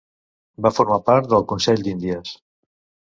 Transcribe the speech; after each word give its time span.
Va 0.65 0.71
formar 0.77 0.97
part 1.09 1.29
del 1.33 1.45
Consell 1.53 1.85
d'Índies. 1.89 2.33